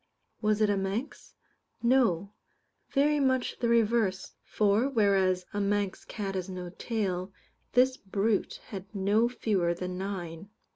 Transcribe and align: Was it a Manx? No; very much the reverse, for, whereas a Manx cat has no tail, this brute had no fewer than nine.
Was 0.41 0.61
it 0.61 0.69
a 0.71 0.77
Manx? 0.77 1.35
No; 1.83 2.33
very 2.89 3.19
much 3.19 3.59
the 3.59 3.69
reverse, 3.69 4.31
for, 4.43 4.89
whereas 4.89 5.45
a 5.53 5.61
Manx 5.61 6.05
cat 6.05 6.33
has 6.33 6.49
no 6.49 6.71
tail, 6.71 7.31
this 7.73 7.97
brute 7.97 8.59
had 8.69 8.85
no 8.95 9.29
fewer 9.29 9.75
than 9.75 9.99
nine. 9.99 10.49